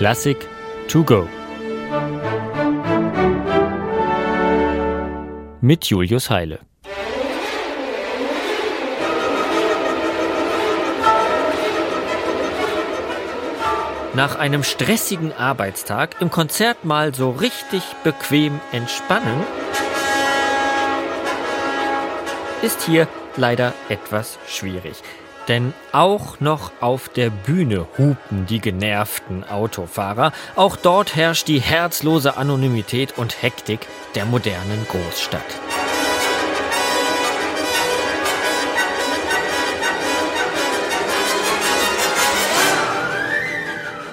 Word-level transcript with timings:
Klassik 0.00 0.48
to 0.88 1.04
go. 1.04 1.28
Mit 5.60 5.84
Julius 5.84 6.30
Heile. 6.30 6.60
Nach 14.14 14.36
einem 14.36 14.64
stressigen 14.64 15.34
Arbeitstag 15.34 16.18
im 16.22 16.30
Konzert 16.30 16.86
mal 16.86 17.14
so 17.14 17.28
richtig 17.28 17.82
bequem 18.02 18.58
entspannen, 18.72 19.44
ist 22.62 22.80
hier 22.84 23.06
leider 23.36 23.74
etwas 23.90 24.38
schwierig. 24.48 25.02
Denn 25.50 25.74
auch 25.90 26.38
noch 26.38 26.70
auf 26.78 27.08
der 27.08 27.28
Bühne 27.28 27.88
hupen 27.98 28.46
die 28.46 28.60
genervten 28.60 29.42
Autofahrer. 29.42 30.30
Auch 30.54 30.76
dort 30.76 31.16
herrscht 31.16 31.48
die 31.48 31.60
herzlose 31.60 32.36
Anonymität 32.36 33.18
und 33.18 33.42
Hektik 33.42 33.80
der 34.14 34.26
modernen 34.26 34.86
Großstadt. 34.88 35.42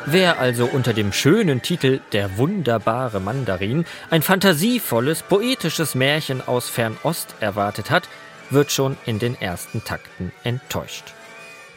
Wer 0.08 0.39
also 0.39 0.66
unter 0.66 0.94
dem 0.94 1.13
schönen 1.13 1.61
Titel 1.61 1.99
Der 2.13 2.39
wunderbare 2.39 3.19
Mandarin 3.19 3.85
ein 4.09 4.23
fantasievolles, 4.23 5.22
poetisches 5.22 5.94
Märchen 5.94 6.41
aus 6.47 6.67
Fernost 6.67 7.35
erwartet 7.41 7.91
hat, 7.91 8.09
wird 8.49 8.72
schon 8.72 8.97
in 9.05 9.19
den 9.19 9.39
ersten 9.39 9.83
Takten 9.83 10.31
enttäuscht. 10.44 11.13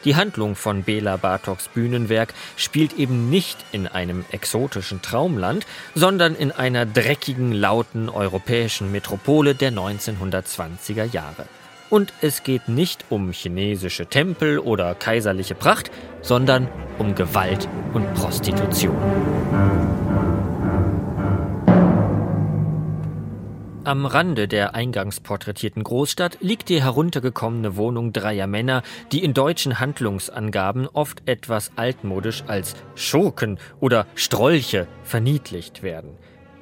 Die 0.03 0.15
Handlung 0.15 0.55
von 0.55 0.83
Bela 0.83 1.17
Bartoks 1.17 1.67
Bühnenwerk 1.67 2.33
spielt 2.55 2.93
eben 2.93 3.29
nicht 3.29 3.57
in 3.71 3.87
einem 3.87 4.25
exotischen 4.31 5.01
Traumland, 5.01 5.67
sondern 5.93 6.35
in 6.35 6.51
einer 6.51 6.85
dreckigen, 6.87 7.51
lauten 7.51 8.09
europäischen 8.09 8.91
Metropole 8.91 9.53
der 9.53 9.71
1920er 9.71 11.03
Jahre. 11.03 11.45
Und 11.91 12.13
es 12.21 12.43
geht 12.43 12.67
nicht 12.69 13.05
um 13.09 13.31
chinesische 13.31 14.05
Tempel 14.05 14.59
oder 14.59 14.95
kaiserliche 14.95 15.55
Pracht, 15.55 15.91
sondern 16.21 16.67
um 16.97 17.15
Gewalt 17.15 17.67
und 17.93 18.11
Prostitution. 18.13 20.10
Am 23.83 24.05
Rande 24.05 24.47
der 24.47 24.75
eingangs 24.75 25.21
porträtierten 25.21 25.83
Großstadt 25.83 26.37
liegt 26.39 26.69
die 26.69 26.83
heruntergekommene 26.83 27.77
Wohnung 27.77 28.13
dreier 28.13 28.45
Männer, 28.45 28.83
die 29.11 29.23
in 29.23 29.33
deutschen 29.33 29.79
Handlungsangaben 29.79 30.87
oft 30.87 31.23
etwas 31.25 31.71
altmodisch 31.77 32.43
als 32.45 32.75
Schurken 32.93 33.57
oder 33.79 34.05
Strolche 34.13 34.87
verniedlicht 35.03 35.81
werden. 35.81 36.11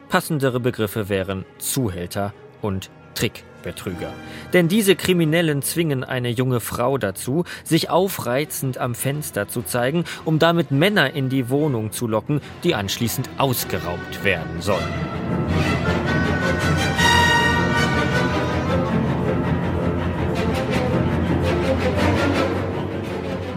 Passendere 0.07 0.61
Begriffe 0.61 1.09
wären 1.09 1.43
Zuhälter 1.57 2.33
und 2.61 2.89
Trickbetrüger. 3.15 4.13
Denn 4.53 4.69
diese 4.69 4.95
Kriminellen 4.95 5.61
zwingen 5.61 6.05
eine 6.05 6.29
junge 6.29 6.61
Frau 6.61 6.97
dazu, 6.97 7.43
sich 7.65 7.89
aufreizend 7.89 8.77
am 8.77 8.95
Fenster 8.95 9.49
zu 9.49 9.61
zeigen, 9.61 10.05
um 10.23 10.39
damit 10.39 10.71
Männer 10.71 11.11
in 11.13 11.27
die 11.27 11.49
Wohnung 11.49 11.91
zu 11.91 12.07
locken, 12.07 12.39
die 12.63 12.75
anschließend 12.75 13.29
ausgeraubt 13.37 14.23
werden 14.23 14.61
sollen. 14.61 15.48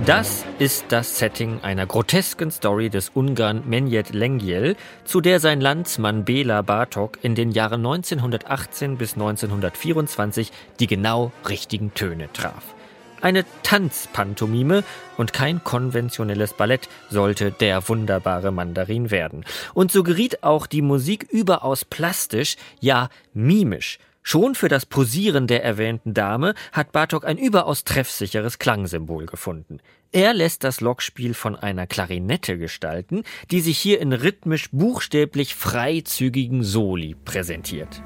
Das 0.06 0.44
ist 0.58 0.86
das 0.88 1.20
Setting 1.20 1.60
einer 1.62 1.86
grotesken 1.86 2.50
Story 2.50 2.90
des 2.90 3.10
Ungarn 3.10 3.62
Menjet 3.68 4.12
Lengyel, 4.12 4.74
zu 5.04 5.20
der 5.20 5.38
sein 5.38 5.60
Landsmann 5.60 6.24
Bela 6.24 6.62
Bartok 6.62 7.18
in 7.22 7.36
den 7.36 7.52
Jahren 7.52 7.86
1918 7.86 8.98
bis 8.98 9.12
1924 9.12 10.50
die 10.80 10.88
genau 10.88 11.30
richtigen 11.48 11.94
Töne 11.94 12.28
traf. 12.32 12.74
Eine 13.20 13.44
Tanzpantomime 13.62 14.82
und 15.18 15.32
kein 15.32 15.62
konventionelles 15.62 16.54
Ballett 16.54 16.88
sollte 17.08 17.52
der 17.52 17.88
wunderbare 17.88 18.50
Mandarin 18.50 19.12
werden. 19.12 19.44
Und 19.72 19.92
so 19.92 20.02
geriet 20.02 20.42
auch 20.42 20.66
die 20.66 20.82
Musik 20.82 21.28
überaus 21.30 21.84
plastisch, 21.84 22.56
ja 22.80 23.08
mimisch 23.34 24.00
Schon 24.22 24.54
für 24.54 24.68
das 24.68 24.86
Posieren 24.86 25.48
der 25.48 25.64
erwähnten 25.64 26.14
Dame 26.14 26.54
hat 26.70 26.92
Bartok 26.92 27.24
ein 27.24 27.38
überaus 27.38 27.82
treffsicheres 27.84 28.58
Klangsymbol 28.58 29.26
gefunden. 29.26 29.80
Er 30.12 30.32
lässt 30.32 30.62
das 30.62 30.80
Lockspiel 30.80 31.34
von 31.34 31.56
einer 31.56 31.86
Klarinette 31.86 32.56
gestalten, 32.56 33.24
die 33.50 33.60
sich 33.60 33.78
hier 33.78 34.00
in 34.00 34.12
rhythmisch 34.12 34.70
buchstäblich 34.70 35.54
freizügigen 35.54 36.62
Soli 36.62 37.16
präsentiert. 37.24 38.02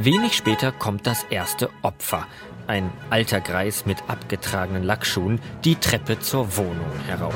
Wenig 0.00 0.34
später 0.34 0.70
kommt 0.70 1.06
das 1.06 1.24
erste 1.24 1.70
Opfer 1.82 2.28
ein 2.68 2.92
alter 3.10 3.40
Greis 3.40 3.86
mit 3.86 3.96
abgetragenen 4.08 4.84
Lackschuhen, 4.84 5.40
die 5.64 5.76
Treppe 5.76 6.20
zur 6.20 6.56
Wohnung 6.56 6.92
herauf. 7.06 7.34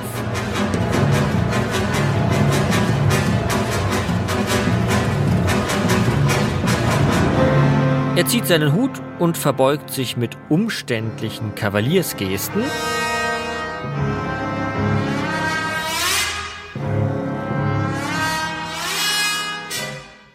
Er 8.15 8.26
zieht 8.26 8.47
seinen 8.47 8.75
Hut 8.75 8.91
und 9.19 9.38
verbeugt 9.38 9.91
sich 9.91 10.19
mit 10.19 10.37
umständlichen 10.50 11.54
Kavaliersgesten. 11.54 12.62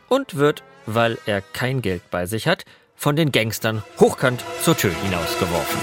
Und 0.09 0.36
wird, 0.36 0.63
weil 0.88 1.19
er 1.28 1.41
kein 1.41 1.84
Geld 1.84 2.02
bei 2.09 2.25
sich 2.25 2.47
hat, 2.47 2.63
von 2.97 3.16
den 3.16 3.31
Gangstern 3.31 3.84
hochkant 4.00 4.44
zur 4.62 4.75
Tür 4.75 4.91
hinausgeworfen. 4.91 5.80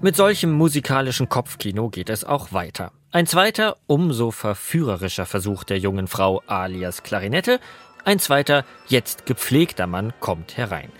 Mit 0.00 0.16
solchem 0.16 0.50
musikalischen 0.52 1.28
Kopfkino 1.28 1.88
geht 1.90 2.08
es 2.08 2.24
auch 2.24 2.52
weiter. 2.52 2.92
Ein 3.12 3.26
zweiter, 3.26 3.76
umso 3.86 4.30
verführerischer 4.30 5.26
Versuch 5.26 5.64
der 5.64 5.78
jungen 5.78 6.08
Frau 6.08 6.42
alias 6.46 7.02
Klarinette, 7.02 7.60
ein 8.04 8.18
zweiter, 8.18 8.64
jetzt 8.88 9.26
gepflegter 9.26 9.86
Mann 9.86 10.12
kommt 10.18 10.56
herein. 10.56 10.90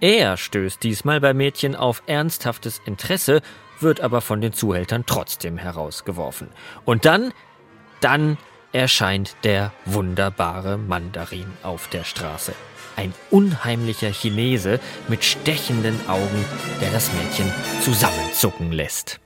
Er 0.00 0.36
stößt 0.36 0.82
diesmal 0.82 1.20
bei 1.20 1.32
Mädchen 1.32 1.74
auf 1.74 2.02
ernsthaftes 2.06 2.80
Interesse, 2.84 3.40
wird 3.80 4.00
aber 4.00 4.20
von 4.20 4.40
den 4.40 4.52
Zuhältern 4.52 5.04
trotzdem 5.06 5.56
herausgeworfen. 5.56 6.48
Und 6.84 7.06
dann, 7.06 7.32
dann 8.00 8.36
erscheint 8.72 9.36
der 9.44 9.72
wunderbare 9.84 10.78
Mandarin 10.78 11.46
auf 11.62 11.88
der 11.88 12.04
Straße. 12.04 12.52
Ein 12.96 13.14
unheimlicher 13.30 14.10
Chinese 14.10 14.80
mit 15.08 15.24
stechenden 15.24 15.98
Augen, 16.08 16.44
der 16.80 16.90
das 16.90 17.10
Mädchen 17.12 17.50
zusammenzucken 17.82 18.72
lässt. 18.72 19.20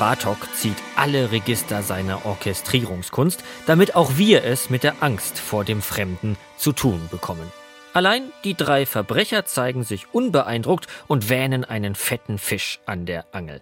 Bartok 0.00 0.48
zieht 0.54 0.78
alle 0.96 1.30
Register 1.30 1.82
seiner 1.82 2.24
Orchestrierungskunst, 2.24 3.44
damit 3.66 3.96
auch 3.96 4.16
wir 4.16 4.44
es 4.44 4.70
mit 4.70 4.82
der 4.82 5.02
Angst 5.02 5.38
vor 5.38 5.62
dem 5.62 5.82
Fremden 5.82 6.38
zu 6.56 6.72
tun 6.72 7.06
bekommen. 7.10 7.52
Allein 7.92 8.22
die 8.44 8.54
drei 8.54 8.86
Verbrecher 8.86 9.44
zeigen 9.44 9.84
sich 9.84 10.06
unbeeindruckt 10.14 10.86
und 11.06 11.28
wähnen 11.28 11.66
einen 11.66 11.94
fetten 11.94 12.38
Fisch 12.38 12.80
an 12.86 13.04
der 13.04 13.26
Angel. 13.34 13.60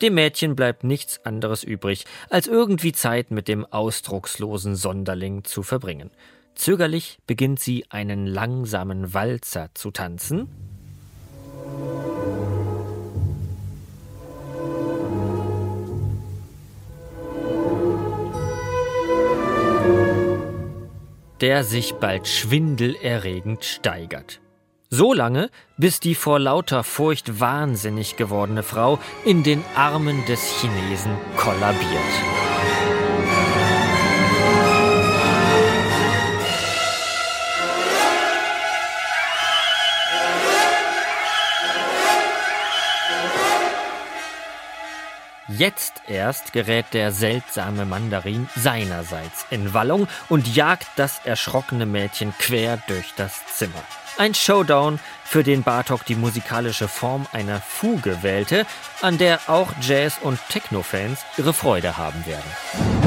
Dem 0.00 0.14
Mädchen 0.14 0.54
bleibt 0.54 0.84
nichts 0.84 1.26
anderes 1.26 1.64
übrig, 1.64 2.04
als 2.28 2.46
irgendwie 2.46 2.92
Zeit 2.92 3.32
mit 3.32 3.48
dem 3.48 3.66
ausdruckslosen 3.66 4.76
Sonderling 4.76 5.42
zu 5.42 5.64
verbringen. 5.64 6.12
Zögerlich 6.54 7.18
beginnt 7.26 7.58
sie 7.58 7.84
einen 7.88 8.28
langsamen 8.28 9.12
Walzer 9.12 9.70
zu 9.74 9.90
tanzen, 9.90 10.69
der 21.40 21.64
sich 21.64 21.94
bald 21.94 22.28
schwindelerregend 22.28 23.64
steigert. 23.64 24.40
So 24.90 25.14
lange, 25.14 25.50
bis 25.76 26.00
die 26.00 26.14
vor 26.16 26.40
lauter 26.40 26.82
Furcht 26.82 27.38
wahnsinnig 27.38 28.16
gewordene 28.16 28.64
Frau 28.64 28.98
in 29.24 29.44
den 29.44 29.62
Armen 29.76 30.24
des 30.26 30.60
Chinesen 30.60 31.12
kollabiert. 31.36 32.69
Jetzt 45.60 46.00
erst 46.08 46.54
gerät 46.54 46.86
der 46.94 47.12
seltsame 47.12 47.84
Mandarin 47.84 48.48
seinerseits 48.56 49.44
in 49.50 49.74
Wallung 49.74 50.08
und 50.30 50.48
jagt 50.56 50.86
das 50.96 51.20
erschrockene 51.24 51.84
Mädchen 51.84 52.32
quer 52.38 52.78
durch 52.86 53.12
das 53.18 53.42
Zimmer. 53.56 53.82
Ein 54.16 54.32
Showdown, 54.32 54.98
für 55.22 55.44
den 55.44 55.62
Bartok 55.62 56.06
die 56.06 56.14
musikalische 56.14 56.88
Form 56.88 57.26
einer 57.32 57.60
Fuge 57.60 58.22
wählte, 58.22 58.64
an 59.02 59.18
der 59.18 59.38
auch 59.48 59.68
Jazz- 59.82 60.18
und 60.22 60.40
Techno-Fans 60.48 61.26
ihre 61.36 61.52
Freude 61.52 61.98
haben 61.98 62.24
werden. 62.24 62.99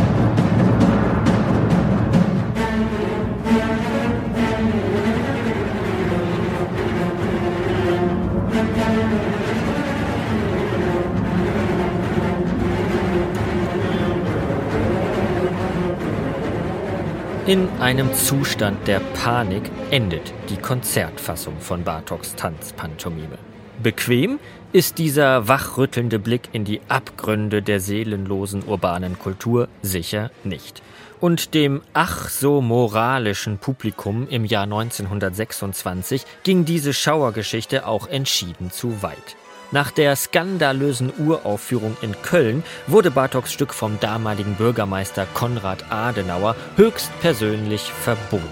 In 17.46 17.68
einem 17.82 18.14
Zustand 18.14 18.88
der 18.88 19.02
Panik 19.02 19.64
endet 19.92 20.34
die 20.50 20.56
Konzertfassung 20.56 21.60
von 21.60 21.84
Bartoks 21.84 22.36
Tanzpantomime. 22.36 23.38
Bequem 23.84 24.40
ist 24.72 24.98
dieser 24.98 25.46
wachrüttelnde 25.50 26.20
Blick 26.20 26.48
in 26.54 26.64
die 26.64 26.80
Abgründe 26.88 27.62
der 27.62 27.82
seelenlosen 27.82 28.64
urbanen 28.64 29.20
Kultur 29.20 29.68
sicher 29.82 30.32
nicht. 30.46 30.82
Und 31.20 31.54
dem 31.54 31.82
ach 31.92 32.30
so 32.30 32.62
moralischen 32.62 33.58
Publikum 33.58 34.26
im 34.30 34.46
Jahr 34.46 34.64
1926 34.64 36.26
ging 36.44 36.64
diese 36.64 36.94
Schauergeschichte 36.94 37.86
auch 37.86 38.08
entschieden 38.08 38.72
zu 38.72 39.02
weit. 39.04 39.36
Nach 39.74 39.90
der 39.90 40.16
skandalösen 40.16 41.12
Uraufführung 41.18 41.98
in 42.04 42.14
Köln 42.22 42.62
wurde 42.86 43.10
Bartoks 43.10 43.52
Stück 43.52 43.74
vom 43.74 44.00
damaligen 44.00 44.54
Bürgermeister 44.54 45.26
Konrad 45.34 45.92
Adenauer 45.92 46.56
höchstpersönlich 46.76 47.82
verboten. 47.82 48.44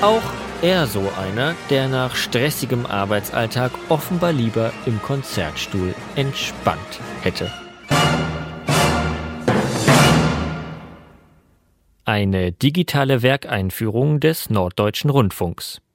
Auch 0.00 0.22
er 0.62 0.86
so 0.86 1.06
einer, 1.20 1.54
der 1.68 1.88
nach 1.88 2.16
stressigem 2.16 2.86
Arbeitsalltag 2.86 3.72
offenbar 3.90 4.32
lieber 4.32 4.72
im 4.86 5.02
Konzertstuhl 5.02 5.94
entspannt 6.16 7.00
hätte. 7.20 7.52
Eine 12.06 12.52
digitale 12.52 13.20
Werkeinführung 13.20 14.18
des 14.18 14.48
Norddeutschen 14.48 15.10
Rundfunks. 15.10 15.82